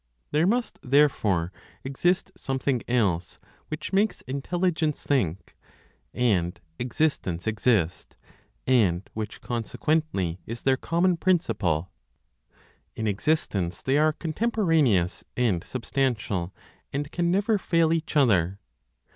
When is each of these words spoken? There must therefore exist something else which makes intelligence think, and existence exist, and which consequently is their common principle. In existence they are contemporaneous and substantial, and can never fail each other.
There 0.31 0.47
must 0.47 0.79
therefore 0.81 1.51
exist 1.83 2.31
something 2.35 2.81
else 2.87 3.37
which 3.67 3.93
makes 3.93 4.21
intelligence 4.21 5.03
think, 5.03 5.55
and 6.11 6.59
existence 6.79 7.45
exist, 7.45 8.17
and 8.65 9.07
which 9.13 9.41
consequently 9.41 10.39
is 10.47 10.63
their 10.63 10.75
common 10.75 11.17
principle. 11.17 11.91
In 12.95 13.05
existence 13.05 13.83
they 13.83 13.99
are 13.99 14.11
contemporaneous 14.13 15.23
and 15.37 15.63
substantial, 15.63 16.51
and 16.91 17.11
can 17.11 17.29
never 17.29 17.59
fail 17.59 17.93
each 17.93 18.17
other. 18.17 18.57